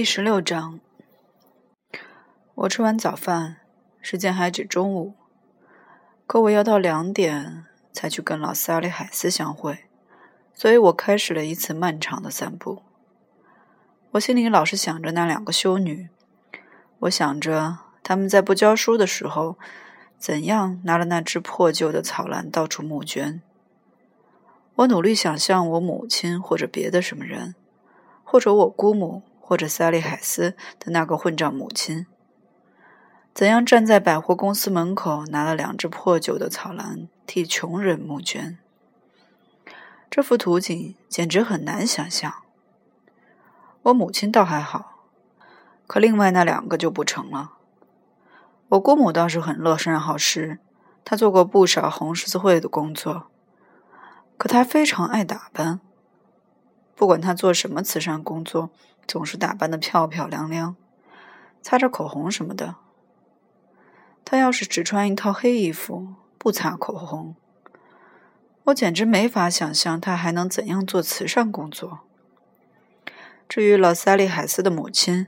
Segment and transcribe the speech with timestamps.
[0.00, 0.80] 第十六章，
[2.54, 3.58] 我吃完早饭，
[4.00, 5.12] 时间还只中午，
[6.26, 9.80] 可我要到两点才去跟老萨利海斯相会，
[10.54, 12.82] 所以我开始了一次漫长的散步。
[14.12, 16.08] 我心里老是想着那两个修女，
[17.00, 19.58] 我想着他们在不教书的时候，
[20.16, 23.42] 怎样拿了那只破旧的草篮到处募捐。
[24.76, 27.54] 我努力想象我母亲或者别的什么人，
[28.24, 29.24] 或者我姑母。
[29.50, 32.06] 或者萨利海斯的那个混账母亲，
[33.34, 38.58] 怎样站在百货公司门口，拿了两只破旧的草篮替穷人募捐？
[40.08, 42.32] 这幅图景简直很难想象。
[43.82, 45.08] 我母亲倒还好，
[45.88, 47.54] 可另外那两个就不成了。
[48.68, 50.60] 我姑母倒是很乐善好施，
[51.04, 53.26] 她做过不少红十字会的工作，
[54.38, 55.80] 可她非常爱打扮。
[56.94, 58.70] 不管她做什么慈善工作。
[59.10, 60.76] 总是打扮的漂漂亮亮，
[61.60, 62.76] 擦着口红什么的。
[64.24, 67.34] 他要是只穿一套黑衣服，不擦口红，
[68.66, 72.02] 我简直没法想象他还能怎样做慈善工作。
[73.48, 75.26] 至于老萨利海斯的母亲，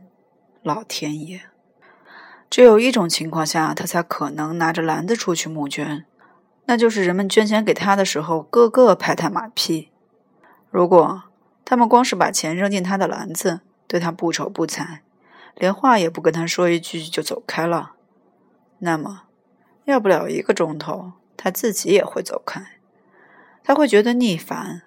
[0.62, 1.40] 老天爷，
[2.48, 6.04] 只有一种情况下，他才可能拿着篮子出去募捐，
[6.66, 9.90] 那就是人们捐钱给他的时候，个个拍他马屁。
[10.70, 11.24] 如果
[11.64, 15.02] 他们光是把钱扔进他的篮子，对他不瞅不睬，
[15.54, 17.92] 连话也不跟他说一句就走开了，
[18.78, 19.24] 那么，
[19.84, 22.78] 要不了一个钟头，他自己也会走开。
[23.62, 24.82] 他会觉得腻烦，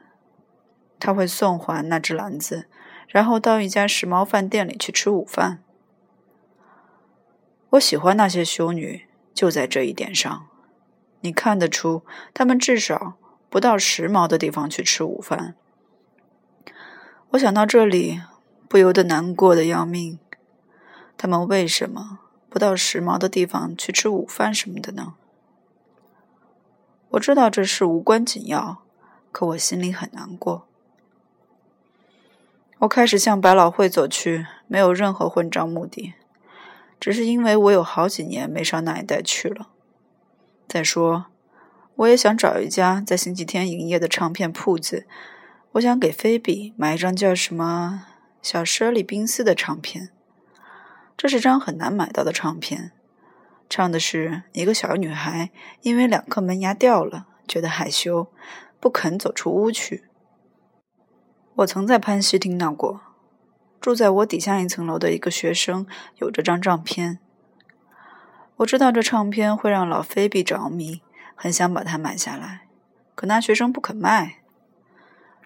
[0.99, 2.67] 他会送还那只篮子，
[3.07, 5.63] 然后到一家时髦饭店里去吃午饭。
[7.69, 10.47] 我喜欢那些修女，就在这一点上，
[11.21, 13.13] 你看得出，他们至少
[13.49, 15.55] 不到时髦的地方去吃午饭。
[17.29, 18.21] 我想到这里。
[18.67, 20.19] 不由得难过的要命。
[21.17, 25.13] 他们为什么不到时髦的地方去吃午饭什么的呢？
[27.11, 28.83] 我知道这事无关紧要，
[29.31, 30.67] 可我心里很难过。
[32.79, 36.13] 我开始向百老汇走去，没有任何混账目的，
[36.99, 39.69] 只是因为我有好几年没上那一带去了。
[40.67, 41.27] 再说，
[41.95, 45.07] 我也想找一家在星期天营业的唱片铺子，
[45.73, 48.07] 我想给菲比买一张叫什么。
[48.45, 50.11] 小舍利宾斯的唱片，
[51.17, 52.91] 这是张很难买到的唱片。
[53.67, 55.49] 唱的是一个小女孩
[55.81, 58.27] 因为两颗门牙掉了，觉得害羞，
[58.79, 60.03] 不肯走出屋去。
[61.55, 63.01] 我曾在潘西听到过，
[63.81, 67.17] 住在我底下一层楼的一个学生有这张唱片。
[68.57, 71.01] 我知道这唱片会让老菲比着迷，
[71.33, 72.67] 很想把它买下来，
[73.15, 74.43] 可那学生不肯卖。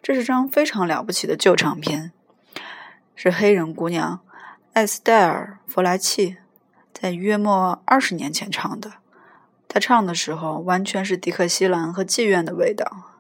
[0.04, 2.12] 这是张非常了不起的旧唱片。
[3.22, 4.22] 是黑人姑娘
[4.72, 6.38] 艾斯戴尔·弗莱契
[6.94, 8.94] 在约莫二十年前唱的。
[9.68, 13.20] 她唱的时候完全是迪克西兰和妓院的味道，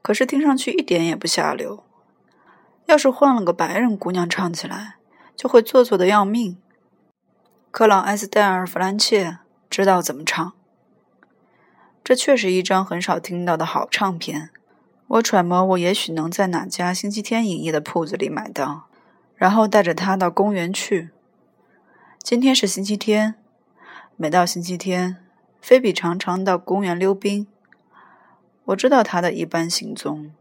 [0.00, 1.84] 可是听上去一点也不下流。
[2.86, 4.94] 要是换了个白人姑娘唱起来，
[5.36, 6.56] 就会做作的要命。
[7.70, 10.54] 克朗艾斯戴尔·弗兰切知道怎么唱。
[12.02, 14.48] 这确是一张很少听到的好唱片。
[15.06, 18.86] 我揣摩，我也许能在哪家星期天营业的铺子里买到。
[19.42, 21.10] 然后带着他到公园去。
[22.22, 23.34] 今天是星期天，
[24.14, 25.16] 每到星期天，
[25.60, 27.48] 菲比常常到公园溜冰。
[28.66, 30.32] 我知道他的一般行踪。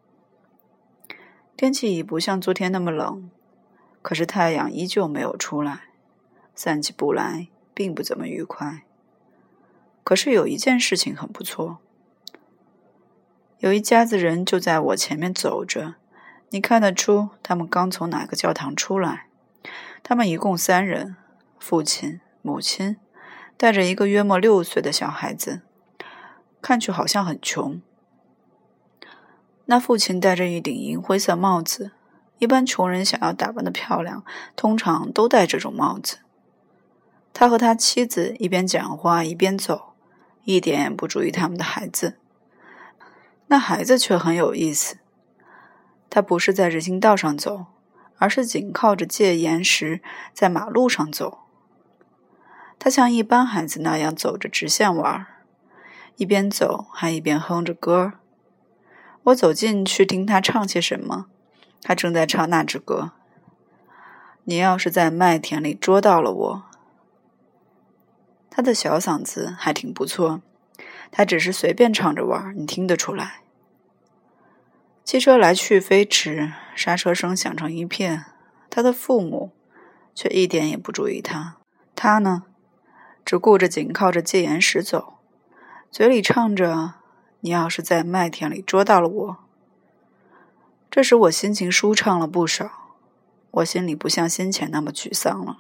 [1.58, 3.32] 天气已不像昨天那么冷，
[4.04, 5.86] 可是太阳依旧没有出来，
[6.54, 8.84] 散起步来并不怎么愉快。
[10.04, 11.80] 可是有一件事情很不错，
[13.58, 15.96] 有一家子人就在我前面走着。
[16.54, 19.28] 你看得出他们刚从哪个教堂出来？
[20.04, 21.16] 他们一共三人，
[21.58, 22.98] 父亲、母亲，
[23.56, 25.62] 带着一个约莫六岁的小孩子，
[26.62, 27.82] 看去好像很穷。
[29.66, 31.92] 那父亲戴着一顶银灰色帽子，
[32.40, 34.26] 一般穷人想要打扮的漂亮，
[34.58, 36.18] 通常都戴这种帽子。
[37.32, 39.94] 他和他妻子一边讲话一边走，
[40.44, 42.18] 一点也不注意他们的孩子。
[43.47, 44.97] 那孩子却很有意思。
[46.11, 47.67] 他不是在人行道上走，
[48.17, 50.02] 而是紧靠着戒严石
[50.34, 51.40] 在马路上走。
[52.78, 55.25] 他像一般孩子那样走着直线玩，
[56.17, 58.13] 一边走还一边哼着歌。
[59.23, 61.28] 我走进去听他唱些什么，
[61.81, 63.11] 他正在唱那支歌。
[64.43, 66.63] 你要是在麦田里捉到了我，
[68.49, 70.41] 他的小嗓子还挺不错，
[71.09, 73.43] 他只是随便唱着玩，你听得出来。
[75.11, 78.28] 汽车来去飞驰，刹车声响成一片。
[78.69, 79.52] 他的父母，
[80.16, 81.58] 却一点也不注意他。
[81.97, 82.43] 他呢，
[83.25, 85.16] 只顾着紧靠着戒严石走，
[85.91, 86.93] 嘴里唱着
[87.41, 89.37] ：“你要是在麦田里捉到了我。”
[90.90, 92.72] 这使我心情舒畅了不少，
[93.52, 95.58] 我心里不像先前那么沮丧了。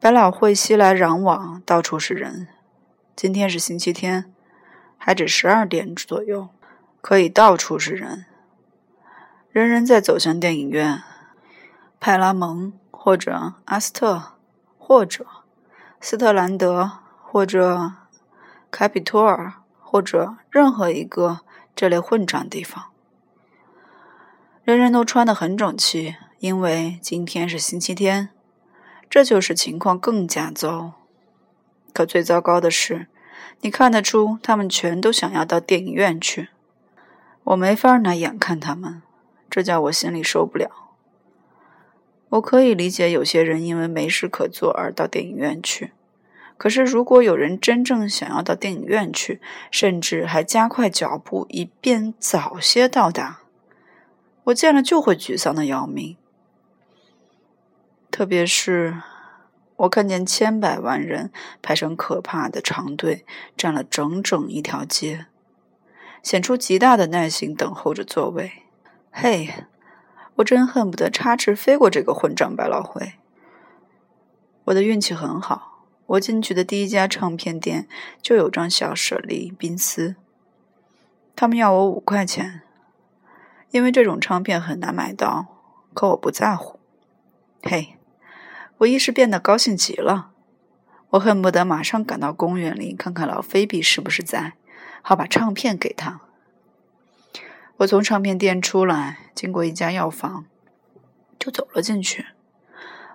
[0.00, 2.48] 百老汇熙来攘往，到处是人。
[3.14, 4.34] 今天是星期天，
[4.98, 6.48] 还只十二点左右，
[7.04, 8.24] 可以到处是人。
[9.52, 11.02] 人人在走向电影院，
[12.00, 14.38] 派拉蒙或者阿斯特，
[14.78, 15.26] 或者
[16.00, 16.92] 斯特兰德，
[17.22, 17.92] 或者
[18.70, 21.40] 凯比托尔，或者任何一个
[21.76, 22.86] 这类混账地方。
[24.62, 28.30] 人人都穿得很整齐，因为今天是星期天。
[29.10, 30.94] 这就是情况更加糟。
[31.92, 33.08] 可最糟糕的是，
[33.60, 36.48] 你看得出他们全都想要到电影院去。
[37.44, 39.02] 我没法拿眼看他们，
[39.50, 40.70] 这叫我心里受不了。
[42.30, 45.92] 我可以理解有些人因为没事可做而到电影院去，
[46.56, 53.40] 可是如果有人真正想要到电影院去，甚至还加快脚步以便早些到达。
[54.44, 56.16] 我见了就会沮丧的要命，
[58.10, 59.02] 特别是
[59.76, 61.30] 我看见千百万人
[61.62, 63.24] 排成可怕的长队，
[63.56, 65.26] 站了整整一条街，
[66.24, 68.50] 显出极大的耐心等候着座位。
[69.12, 69.66] 嘿，
[70.36, 73.12] 我真恨不得插翅飞过这个混账百老汇。
[74.64, 77.86] 我的运气很好，我进去的第一家唱片店
[78.22, 80.16] 就有张小舍利宾斯，
[81.36, 82.62] 他们要我五块钱。
[83.70, 85.46] 因为这种唱片很难买到，
[85.92, 86.80] 可我不在乎。
[87.62, 87.98] 嘿，
[88.78, 90.30] 我一时变得高兴极了，
[91.10, 94.54] 我恨不得马上赶到公园里看看老菲比是不是在，
[95.06, 96.22] 好把唱片给他。
[97.76, 100.46] 我从唱片店出来，经过一家药房，
[101.38, 102.28] 就走了进去。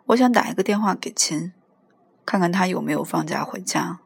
[0.06, 1.52] 我想打一个电话给秦，
[2.24, 4.02] 看看他有没有放假回家。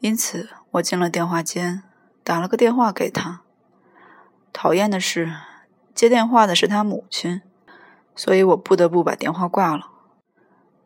[0.00, 1.84] 因此，我进了电话间，
[2.24, 3.42] 打了个电话给他。
[4.52, 5.32] 讨厌的是，
[5.94, 7.42] 接电话的是他母亲，
[8.16, 9.90] 所以我不得不把电话挂了。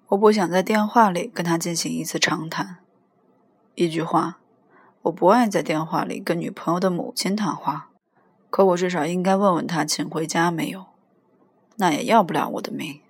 [0.08, 2.76] 我不想在电话里跟他进行一次长谈。
[3.74, 4.38] 一句话，
[5.08, 7.90] 我不爱在电话里跟女朋友的母亲谈话。
[8.50, 10.86] 可我至少应该问问他请回家没有，
[11.76, 13.00] 那也要不了我的命。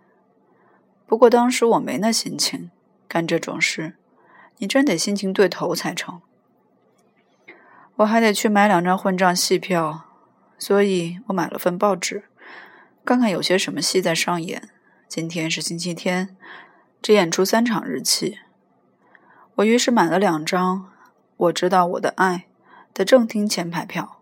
[1.06, 2.70] 不过当时我没那心情
[3.06, 3.96] 干这种事，
[4.58, 6.20] 你真得心情对头才成。
[7.96, 10.04] 我还得去买两张混账戏票。
[10.60, 12.24] 所以我买了份报纸，
[13.04, 14.68] 看看有些什么戏在上演。
[15.06, 16.36] 今天是星期天，
[17.00, 18.38] 只演出三场日期。
[19.56, 20.78] 我于是买了两张
[21.38, 22.46] 《我知道我的爱》
[22.96, 24.20] 的正厅前排票。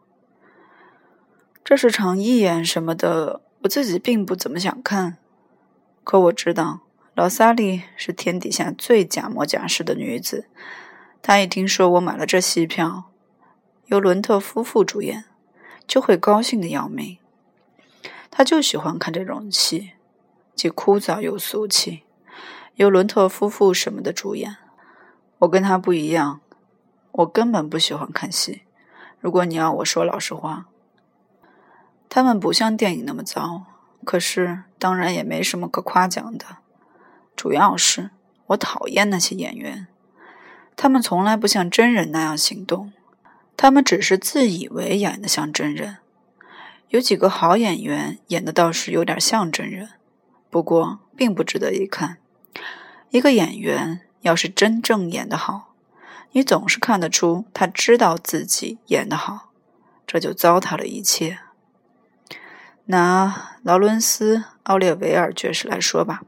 [1.64, 5.18] 这是场义演什么的，我自己并不怎么想看。
[6.04, 6.80] 可我知道
[7.14, 10.46] 老萨莉是天底下最假模假式的女子。
[11.20, 13.10] 她一听说我买了这戏票，
[13.86, 15.24] 由伦特夫妇主演。
[15.86, 17.18] 就会高兴的要命，
[18.28, 19.92] 他就喜欢看这种戏，
[20.56, 22.02] 既枯燥又俗气。
[22.74, 24.56] 由伦特夫妇什么的主演，
[25.38, 26.40] 我跟他不一样，
[27.16, 28.62] 我根本不喜欢看戏。
[29.20, 30.66] 如果你要我说老实话，
[32.10, 33.64] 他们不像电影那么糟，
[34.04, 36.58] 可是当然也没什么可夸奖的。
[37.34, 38.10] 主要是
[38.48, 39.86] 我讨厌那些演员，
[40.76, 42.92] 他们从来不像真人那样行动。
[43.56, 45.96] 他们只是自以为演的像真人，
[46.90, 49.88] 有几个好演员演的倒是有点像真人，
[50.50, 52.18] 不过并不值得一看。
[53.08, 55.72] 一个演员要是真正演得好，
[56.36, 59.52] 你总是看得出他知道自己演得好，
[60.06, 61.38] 这就糟蹋了一切。
[62.84, 66.24] 拿劳伦斯·奥列维尔爵士来说吧，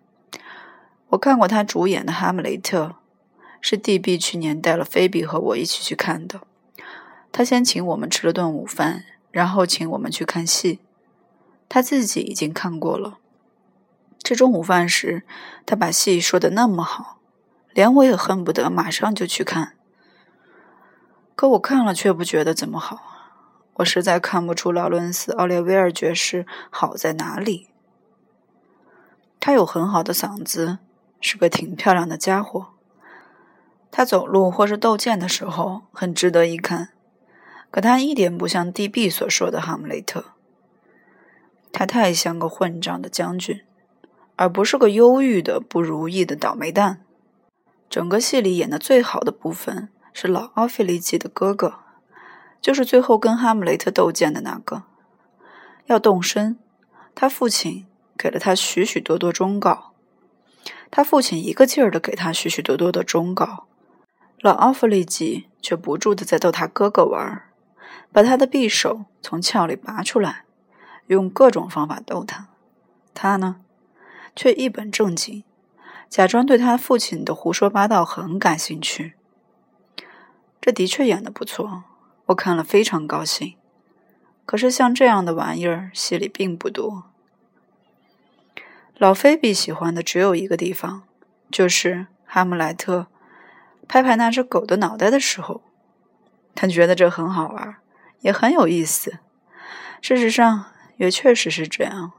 [1.08, 2.84] 我看过他主演的《哈姆雷特》，
[3.60, 4.16] 是 D.B.
[4.16, 6.40] 去年带了菲比和我一起去看的。
[7.30, 10.80] 他先请我们吃了顿午饭，然后请我们去看戏。
[11.68, 13.18] 他自己已经看过了。
[14.24, 15.24] 吃中午饭时，
[15.66, 17.18] 他把戏说的那么好，
[17.74, 19.74] 连我也恨不得马上就去看。
[21.38, 22.98] 可我看了却不觉得怎么好。
[23.74, 27.68] 我实在看不出劳伦斯·奥列维尔爵士好在哪里。
[29.38, 30.78] 他有很好的嗓子，
[31.20, 32.70] 是个挺漂亮的家伙。
[33.92, 36.88] 他走路或是斗剑的时候，很值得一看。
[37.70, 39.08] 可他一点不像 D.B.
[39.08, 40.32] 所说的哈姆雷特，
[41.70, 43.60] 他太像个混账的将军，
[44.34, 47.04] 而不是个忧郁的、不如意的倒霉蛋。
[47.88, 51.78] 整个戏里演的最好的部分是老奥菲利基的哥哥，
[52.60, 54.82] 就是最后跟哈姆雷特斗剑的那个。
[55.86, 56.58] 要动身，
[57.14, 59.92] 他父亲给了他许许多多忠告，
[60.90, 63.68] 他父亲一个劲儿的给他许许多多的忠告，
[64.40, 67.44] 老奥弗利吉却不住的在逗他哥哥玩，
[68.10, 70.42] 把他的匕首从鞘里拔出来，
[71.06, 72.48] 用各种方法逗他。
[73.14, 73.60] 他呢，
[74.34, 75.44] 却一本正经，
[76.08, 79.14] 假装对他父亲的胡说八道很感兴趣。
[80.68, 81.84] 这的确演的不错，
[82.26, 83.54] 我看了非常高兴。
[84.44, 87.04] 可是像这样的玩意儿，戏里并不多。
[88.98, 91.04] 老菲比喜欢的只有一个地方，
[91.50, 93.06] 就是哈姆莱特
[93.88, 95.62] 拍拍那只狗的脑袋的时候，
[96.54, 97.76] 他觉得这很好玩，
[98.20, 99.20] 也很有意思。
[100.02, 100.66] 事实上，
[100.98, 102.12] 也确实是这样。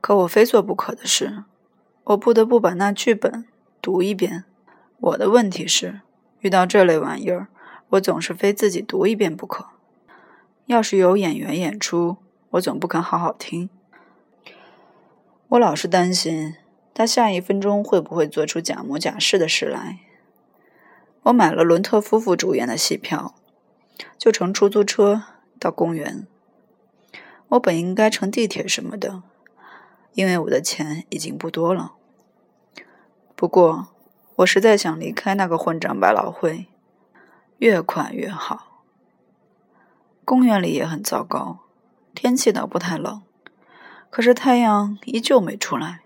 [0.00, 1.44] 可我非做不可的是，
[2.02, 3.46] 我不得不把那剧本
[3.80, 4.42] 读一遍。
[4.98, 6.00] 我的问题是，
[6.40, 7.48] 遇到这类玩意儿，
[7.90, 9.68] 我总是非自己读一遍不可。
[10.66, 12.16] 要是有演员演出，
[12.50, 13.68] 我总不肯好好听。
[15.48, 16.54] 我老是担心
[16.94, 19.98] 他下一分钟会不会做出假模假式的事来。
[21.24, 23.34] 我买了伦特夫妇主演的戏票，
[24.16, 25.24] 就乘出租车
[25.58, 26.26] 到公园。
[27.48, 29.22] 我本应该乘地铁什么的，
[30.14, 31.94] 因为我的钱已经不多了。
[33.34, 33.88] 不过，
[34.40, 36.66] 我实在想离开那个混账百老汇，
[37.58, 38.84] 越快越好。
[40.24, 41.58] 公园里也很糟糕，
[42.14, 43.20] 天气倒不太冷。
[44.08, 46.00] 可是太阳依旧没出来，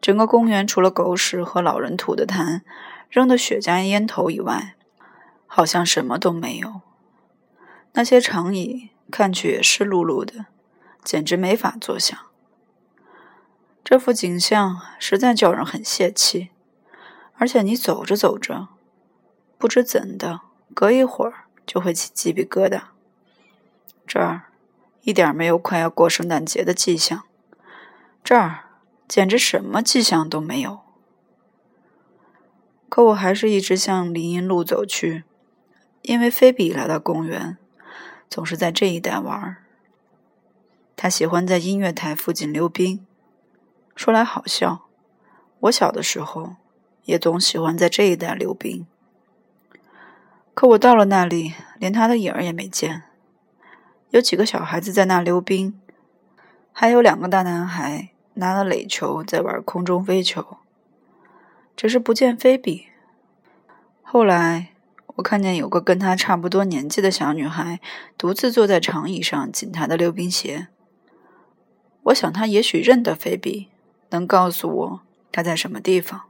[0.00, 2.62] 整个公园除了狗屎和老人吐的痰、
[3.10, 4.74] 扔的雪茄烟头以外，
[5.46, 6.80] 好像什么都没有。
[7.92, 10.46] 那些长椅看去也湿漉漉的，
[11.02, 12.26] 简直没法坐下。
[13.84, 16.48] 这幅景象实在叫人很泄气，
[17.36, 18.68] 而且你走着走着，
[19.58, 20.40] 不知怎的，
[20.74, 22.82] 隔一会儿就会起鸡皮疙瘩。
[24.06, 24.44] 这儿。
[25.06, 27.24] 一点没有快要过圣诞节的迹象，
[28.22, 28.60] 这儿
[29.06, 30.80] 简直什么迹象都没有。
[32.88, 35.24] 可我还是一直向林荫路走去，
[36.00, 37.58] 因为菲比来到公园，
[38.30, 39.58] 总是在这一带玩。
[40.96, 43.06] 他喜欢在音乐台附近溜冰。
[43.94, 44.86] 说来好笑，
[45.60, 46.56] 我小的时候
[47.04, 48.86] 也总喜欢在这一带溜冰。
[50.54, 53.02] 可我到了那里，连他的影儿也没见。
[54.10, 55.78] 有几个小孩子在那溜冰，
[56.72, 60.58] 还有两个大男孩拿了垒球在玩空中飞球。
[61.76, 62.86] 只是不见菲比。
[64.02, 64.68] 后来
[65.16, 67.80] 我看见有个跟他差不多年纪的小女孩
[68.16, 70.68] 独自坐在长椅上紧她的溜冰鞋。
[72.04, 73.70] 我想她也许认得菲比，
[74.10, 75.00] 能告诉我
[75.32, 76.26] 她在什么地方，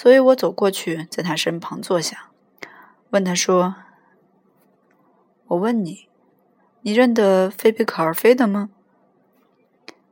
[0.00, 2.30] 所以我走过去，在他身旁坐下，
[3.10, 3.74] 问他说
[5.48, 6.08] ：“我问你。”
[6.80, 8.70] 你认得菲比·卡尔菲德吗？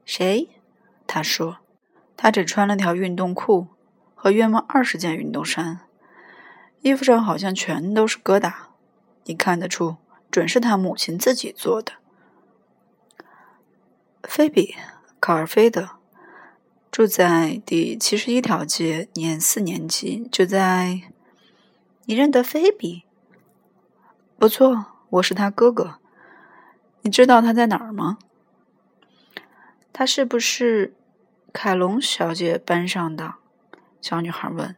[0.05, 0.51] 谁？
[1.07, 1.61] 他说，
[2.19, 3.69] 他只穿了条运动裤
[4.15, 5.81] 和约莫二十件运动衫，
[6.83, 8.53] 衣服上好像全都是疙瘩，
[9.25, 9.97] 你看得出，
[10.31, 11.93] 准是他母亲自己做的。
[14.25, 14.73] 菲比·
[15.19, 15.98] 卡尔菲德
[16.91, 21.03] 住在第七十一条街，念四年级，就在。
[22.07, 23.05] 你认得菲比？
[24.39, 25.99] 不错，我是他哥哥。
[27.03, 28.19] 你知道他在哪儿吗？
[29.93, 30.95] 他是不是
[31.53, 33.35] 凯隆小姐班上的？
[34.01, 34.75] 小女孩问。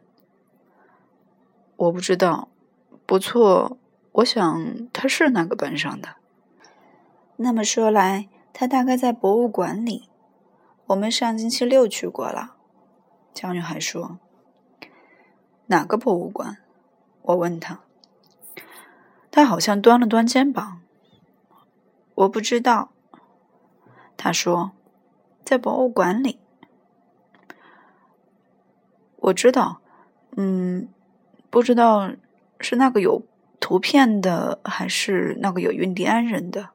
[1.77, 2.49] 我不知道。
[3.05, 3.77] 不错，
[4.11, 6.15] 我想他是那个班上的。
[7.37, 10.10] 那么说来，他大概在博物馆里。
[10.91, 12.55] 我们上星期六去过了。
[13.33, 14.19] 小女孩说。
[15.67, 16.57] 哪个博物馆？
[17.21, 17.79] 我问她。
[19.31, 20.81] 她好像端了端肩膀。
[22.15, 22.91] 我不知道，
[24.17, 24.73] 他说，
[25.45, 26.39] 在博物馆里。
[29.15, 29.79] 我知道，
[30.35, 30.89] 嗯，
[31.49, 32.11] 不知道
[32.59, 33.23] 是那个有
[33.61, 36.71] 图片的，还是那个有印第安人的。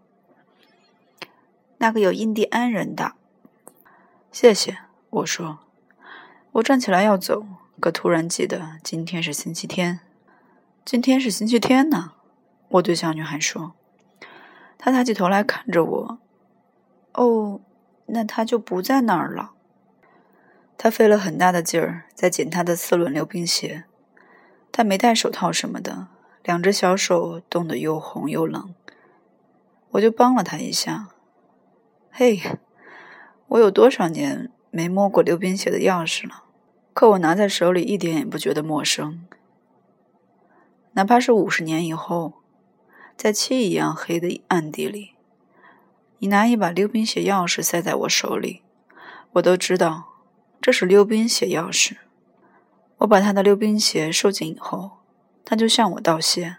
[1.76, 3.15] 那个有印第安人的。
[4.38, 5.60] 谢谢，我说。
[6.52, 7.46] 我站起来要走，
[7.80, 10.00] 可突然记得今天是星期天。
[10.84, 12.12] 今天是星期天呢，
[12.68, 13.72] 我对小女孩说。
[14.76, 16.18] 她抬起头来看着我。
[17.14, 17.62] 哦，
[18.08, 19.52] 那他就不在那儿了。
[20.76, 23.84] 他费了很大的劲儿在捡他的四轮溜冰鞋。
[24.70, 26.08] 他没戴手套什么的，
[26.44, 28.74] 两只小手冻得又红又冷。
[29.92, 31.08] 我就帮了他一下。
[32.10, 32.38] 嘿，
[33.48, 36.44] 我有多少年没摸过溜冰鞋的钥匙了？
[36.92, 39.26] 可我拿在手里一点也不觉得陌生，
[40.92, 42.34] 哪怕是五十年以后。
[43.16, 45.12] 在漆一样黑的暗地里，
[46.18, 48.62] 你拿一把溜冰鞋钥匙塞在我手里，
[49.32, 50.04] 我都知道
[50.60, 51.96] 这是溜冰鞋钥匙。
[52.98, 54.98] 我把他的溜冰鞋收紧以后，
[55.46, 56.56] 他就向我道谢。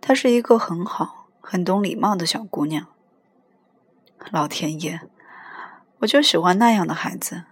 [0.00, 2.86] 她是一个很好、很懂礼貌的小姑娘。
[4.30, 5.02] 老天爷，
[6.00, 7.44] 我就喜欢那样的孩子。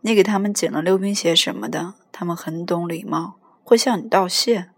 [0.00, 3.34] 你给他们捡了溜冰鞋什么的，他们很懂礼貌，
[3.64, 4.70] 会向你道谢。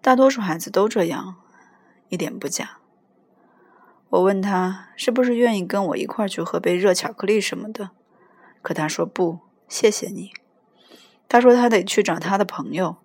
[0.00, 1.36] 大多数孩子都这样，
[2.08, 2.78] 一点不假。
[4.08, 7.90] 我问他是不是愿意跟我一块去喝杯热巧克力什么的，
[8.60, 10.32] 可他说不，谢谢你。
[11.28, 12.96] 他说他得去找他的朋友。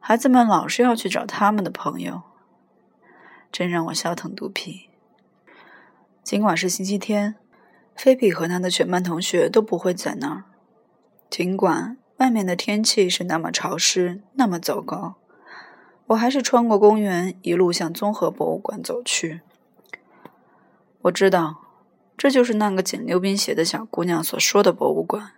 [0.00, 2.22] 孩子们老是要去找他们的朋友，
[3.52, 4.88] 真让我笑疼肚皮。
[6.28, 7.36] 尽管是星期天，
[7.96, 10.44] 菲比和他的全班同学都不会在那儿。
[11.30, 15.14] 尽管外面的天气是那么潮湿，那么糟糕，
[16.08, 19.40] 我还是穿过公园，一路向综合博物馆走去。
[21.00, 21.62] 我知道，
[22.14, 25.30] 这就是那个捡溜冰鞋的小姑娘所说的博物馆。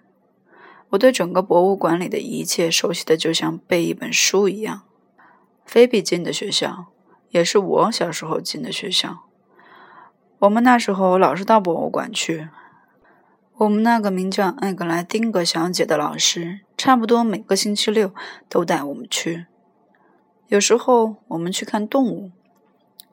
[0.88, 4.82] 我对整个博物馆里的一切熟悉的就像背一本书一样。
[5.64, 6.86] 菲比进的学校，
[7.28, 9.29] 也是我小时候进的学校。
[10.40, 12.48] 我们那时候老是到博物馆去。
[13.58, 18.14] 我们那个名叫艾格莱丁格小姐的老师，差不多每个星期六
[18.48, 19.44] 都带我们去。
[20.48, 22.30] 有时候我们去看动物。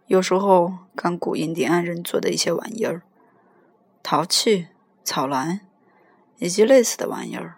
[0.05, 3.01] 有时候看古印第安人做的一些玩意儿，
[4.01, 4.67] 陶器、
[5.03, 5.59] 草篮，
[6.37, 7.57] 以及类似的玩意儿。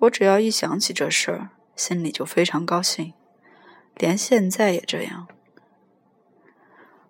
[0.00, 3.14] 我只要一想起这事儿，心里就非常高兴，
[3.94, 5.26] 连现在也这样。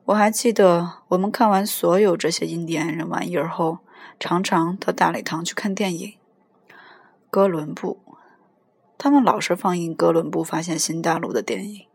[0.07, 3.79] 我还记得，我们看完所有这些印第安人玩意儿后，
[4.21, 6.15] 常常到大礼堂去看电影。
[7.29, 7.99] 哥伦布，
[8.97, 11.87] 他们老是放映哥伦布发现新大陆的电影。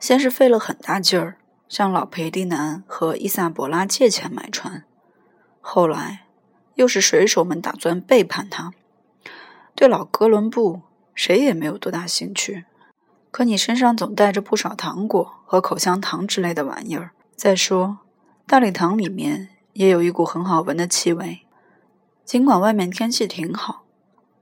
[0.00, 1.36] 先是费了很大劲儿，
[1.68, 4.82] 向老裴迪南和伊萨博拉借钱买船，
[5.60, 6.26] 后来
[6.74, 8.72] 又是水手们打算背叛他。
[9.76, 10.82] 对老哥伦布，
[11.14, 12.64] 谁也没有多大兴趣。
[13.30, 17.12] 可你身上总带着不少糖果和口香糖之类的玩意儿。
[17.36, 17.98] 再说，
[18.46, 21.40] 大礼堂里面也有一股很好闻的气味。
[22.24, 23.84] 尽管外面天气挺好，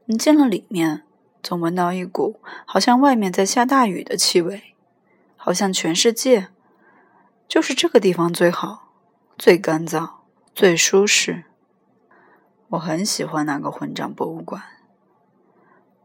[0.04, 1.02] 你进了里面，
[1.42, 4.74] 总闻到一股好像外面在下大雨的气味。
[5.36, 6.50] 好像全世界
[7.48, 8.92] 就是这个地方最好、
[9.36, 10.08] 最干燥、
[10.54, 11.44] 最舒适。
[12.68, 14.62] 我很喜欢那个混账博物馆。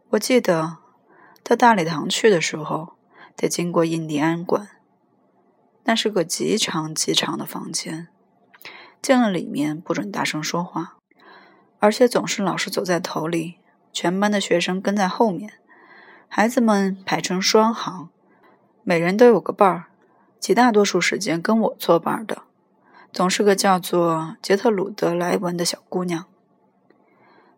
[0.10, 0.78] 我记得
[1.44, 2.96] 到大礼堂去的时候，
[3.36, 4.68] 得经过印第安馆，
[5.88, 8.10] 那是个极长极长的房间。
[9.02, 10.98] 进了里面不准大声说话，
[11.80, 13.60] 而且总是老师走在头里，
[13.94, 15.54] 全班的学生跟在后面，
[16.28, 18.10] 孩子们排成双行。
[18.84, 19.86] 每人都有个伴儿，
[20.40, 22.44] 极大多数时间跟我作伴的，
[23.14, 26.26] 总是个叫做杰特鲁德莱文的小姑娘。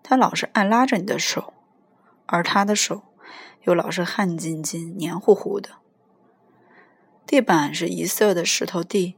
[0.04, 1.54] 她老是爱拉着你的手，
[2.28, 3.02] 而她的手
[3.64, 5.70] 又老是汗津津、黏糊糊的。
[7.30, 9.16] 地板是一色的石头地，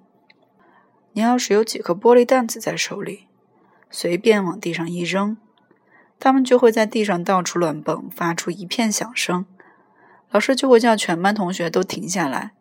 [1.14, 3.28] 你要是有几颗玻璃弹子在手里，
[3.90, 5.38] 随便往地上一扔，
[6.20, 9.46] 它们就会在地上到处乱蹦，发出一片响声。
[10.30, 12.52] 老师就会叫全班同学都停下来，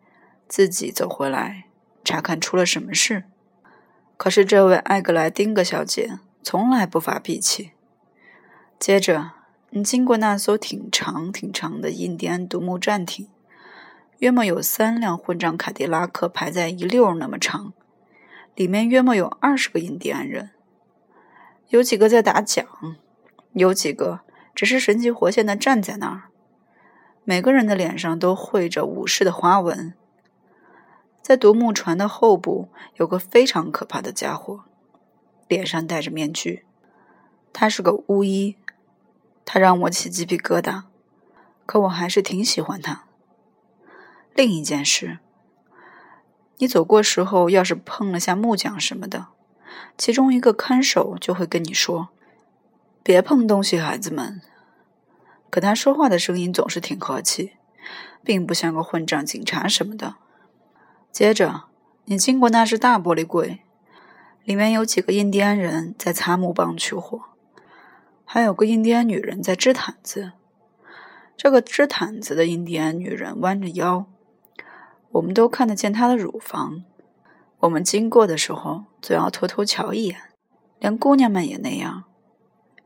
[0.47, 1.65] 自己走回来
[2.05, 3.25] 查看出了什么事。
[4.15, 7.71] 可是这位艾格莱丁格小姐从来不发脾气。
[8.79, 9.31] 接着，
[9.71, 13.27] 你经过那艘挺长挺长的印第安独木战艇，
[14.21, 17.73] 约莫有三辆混账凯迪拉克排在一溜那么长，
[18.53, 20.51] 里面约莫有二十个印第安人，
[21.69, 22.67] 有几个在打桨，
[23.53, 24.19] 有几个
[24.53, 26.29] 只是神气活现的站在那儿。
[27.23, 29.95] 每个人的脸上都绘着武士的花纹。
[31.23, 34.65] 在独木船的后部有个非常可怕的家伙，
[35.47, 36.63] 脸上戴着面具。
[37.51, 38.55] 他是个巫医，
[39.43, 40.83] 他让我起鸡皮疙瘩，
[41.65, 43.05] 可我还是挺喜欢他。
[44.33, 45.19] 另一件事，
[46.57, 49.27] 你走过时候要是碰了下木匠什么的，
[49.97, 52.09] 其中一个看守就会跟你说
[53.03, 54.41] ：“别碰东西，孩子们。”
[55.51, 57.53] 可他说话的声音总是挺和气，
[58.23, 60.15] 并不像个混账警察什么的。
[61.11, 61.65] 接着，
[62.05, 63.59] 你经过那只大玻璃柜，
[64.45, 67.21] 里面有几个印第安人在擦木棒取火，
[68.23, 70.31] 还有个印第安女人在织毯子。
[71.35, 74.05] 这个织毯子的印第安女人弯着腰，
[75.11, 76.83] 我们都看得见她的乳房。
[77.59, 80.17] 我们经过的时候，总要偷偷瞧一眼，
[80.79, 82.05] 连姑娘们也那样，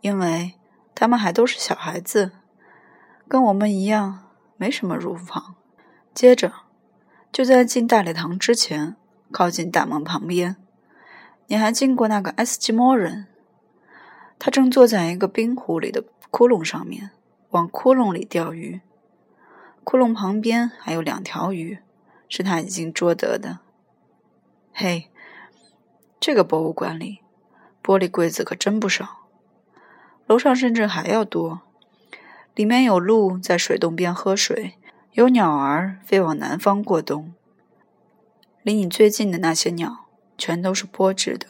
[0.02, 0.56] 因为
[0.94, 2.32] 她们还都是小孩子。
[3.28, 4.26] 跟我们一样，
[4.58, 5.56] 没什么乳房。
[6.14, 6.52] 接着，
[7.32, 8.96] 就在进大礼堂之前，
[9.32, 10.58] 靠近大门旁边，
[11.48, 13.28] 你还经过那个爱斯基摩人，
[14.38, 17.12] 他正坐在一个冰湖里的窟窿上面，
[17.52, 18.82] 往窟窿里钓鱼。
[19.84, 21.80] 窟窿旁边还有两条鱼，
[22.28, 23.60] 是他已经捉得的。
[24.74, 25.10] 嘿，
[26.20, 27.20] 这个博物馆里
[27.84, 29.28] 玻璃柜子可真不少，
[30.28, 31.62] 楼上甚至还要多。
[32.56, 34.76] 里面有鹿在水洞边喝水，
[35.12, 37.34] 有鸟儿飞往南方过冬。
[38.64, 40.08] 离你最近的那些鸟，
[40.38, 41.48] 全都是玻制的，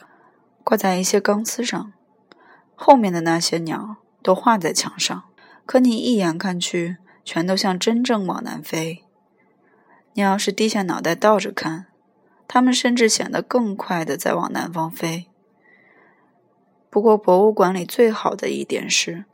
[0.62, 1.92] 挂在一些钢丝上；
[2.74, 5.24] 后面的那些鸟都画在墙上，
[5.64, 9.05] 可你一眼看去，全都像真正往南飞。
[10.16, 11.88] 你要是低下脑袋倒着看，
[12.48, 15.26] 它们甚至显得更快的在往南方飞。
[16.88, 19.26] 不过，博物馆里最好的一点是。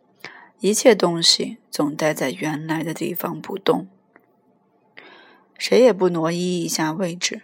[0.58, 3.88] 一切东西总待在原来的地方不动，
[5.58, 7.42] 谁也不挪移一下位置，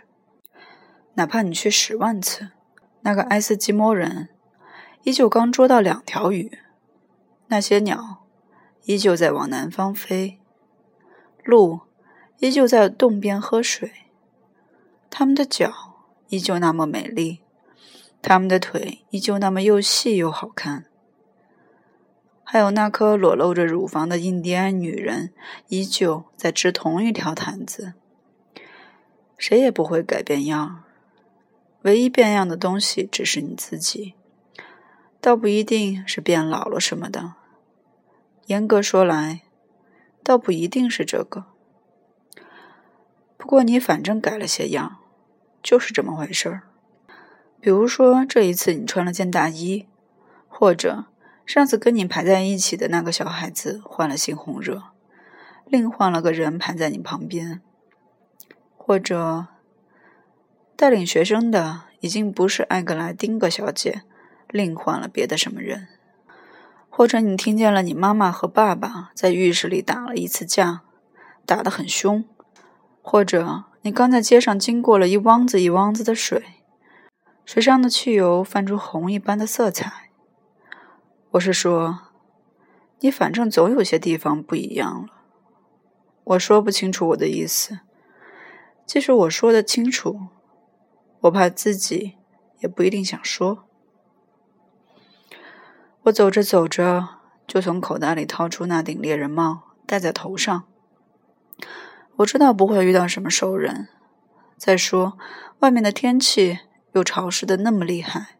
[1.14, 2.50] 哪怕你去十万次。
[3.00, 4.28] 那个爱斯基摩人
[5.02, 6.58] 依旧刚捉到两条鱼，
[7.48, 8.24] 那些鸟
[8.84, 10.38] 依旧在往南方飞，
[11.42, 11.80] 鹿
[12.38, 13.90] 依旧在洞边喝水，
[15.10, 17.40] 他们的脚依旧那么美丽，
[18.22, 20.86] 他们的腿依旧那么又细又好看。
[22.44, 25.32] 还有那颗裸露着乳房的印第安女人，
[25.66, 27.94] 依旧在织同一条毯子。
[29.36, 30.84] 谁也不会改变样，
[31.82, 34.14] 唯一变样的东西只是你自己，
[35.20, 37.34] 倒不一定是变老了什么的。
[38.46, 39.42] 严格说来，
[40.22, 41.46] 倒不一定是这个。
[43.38, 44.98] 不过你反正改了些样，
[45.62, 46.64] 就是这么回事儿。
[47.58, 49.86] 比如说这一次你穿了件大衣，
[50.46, 51.06] 或者。
[51.46, 54.82] 上次跟你排在一起的那个小孩子患了猩红热，
[55.64, 57.62] 另换了个人排在你旁边，
[58.76, 59.46] 或者
[60.76, 64.02] 带领学生的已经不是艾格莱丁格小姐，
[64.50, 65.88] 另换了别的什么人，
[66.90, 70.82] 或者你听见了你妈妈和爸爸在浴室里打了一次架，
[71.46, 72.26] 打得很凶，
[73.10, 76.44] 或者你刚在街上经过了一汪子一汪子的水，
[77.42, 80.10] 水上的汽油泛出红一般的色彩。
[81.30, 82.00] 我是说，
[83.00, 85.08] 你反正总有些地方不一样了。
[86.24, 87.78] 我说不清楚我的意思，
[88.84, 90.26] 即使我说的清楚，
[91.20, 92.18] 我怕自己
[92.58, 93.64] 也不一定想说。
[96.02, 97.08] 我走着走着，
[97.46, 100.64] 就从口袋里掏出那顶猎人帽，戴在头上。
[102.18, 103.88] 我知道不会遇到什么熟人。
[104.56, 105.18] 再说，
[105.58, 106.60] 外面的天气
[106.92, 108.36] 又潮湿的那么厉害。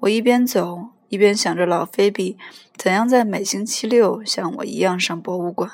[0.00, 0.90] 我一边走。
[1.10, 2.36] 一边想着老菲比
[2.76, 5.70] 怎样在每星期六像我一样上博物馆，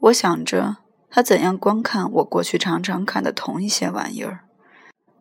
[0.00, 4.40] 我想着他怎样观看我过去常常看的同一些玩意儿，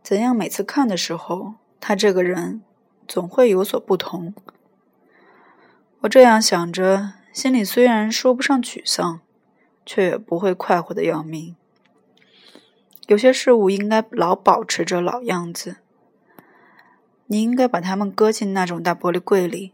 [0.04, 2.62] 怎样每次看的时候他这个人
[3.08, 4.34] 总会有所不同。
[6.02, 9.22] 我这样想着，心里虽然说不上沮丧，
[9.86, 11.56] 却也不会快活的要命。
[13.08, 15.78] 有些事物应该老保持着老样子。
[17.28, 19.72] 你应该把它们搁进那种大玻璃柜里，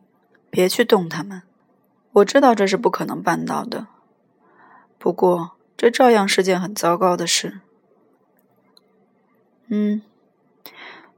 [0.52, 1.42] 别去动它们。
[2.14, 3.88] 我知道这是不可能办到的，
[5.00, 7.62] 不过这照样是件很糟糕的事。
[9.68, 10.04] 嗯，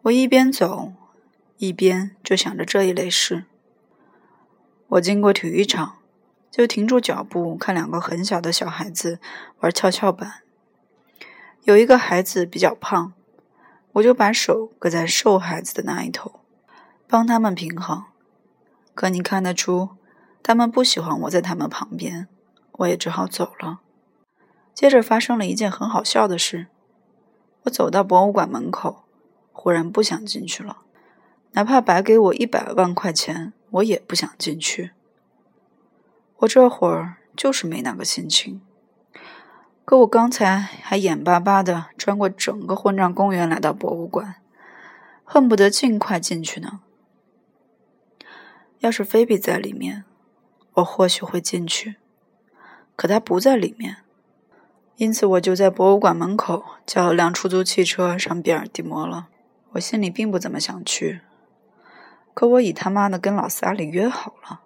[0.03, 0.93] 我一边走，
[1.57, 3.43] 一边就想着这一类事。
[4.87, 5.98] 我经过体育场，
[6.49, 9.19] 就停住脚步看两个很小的小孩子
[9.59, 10.41] 玩跷跷板。
[11.63, 13.13] 有一个孩子比较胖。
[13.93, 16.41] 我就把手搁在瘦孩子的那一头，
[17.07, 18.05] 帮他们平衡。
[18.93, 19.89] 可你看得出，
[20.43, 22.27] 他们不喜欢我在他们旁边，
[22.73, 23.79] 我也只好走了。
[24.75, 26.67] 接着发生了一件很好笑的事：
[27.63, 29.05] 我走到博物馆门口，
[29.51, 30.83] 忽然不想进去了，
[31.53, 34.91] 哪怕白给我一百万块钱，我也不想进去。
[36.39, 38.61] 我这会儿就是没那个心情。
[39.85, 44.35] 可我刚才还眼巴巴的穿过整个混账公园来到博物馆，
[45.23, 46.81] 恨不得尽快进去呢。
[48.79, 50.05] 要是菲比在里面，
[50.75, 51.95] 我或许会进去。
[52.95, 53.97] 可他不在里面，
[54.95, 59.27] 因此我就在博物馆门口叫了辆出租汽车上比尔蒂摩了。
[59.71, 61.21] 我心里并不怎么想去，
[62.33, 64.61] 可我已他妈的跟老萨里约好了。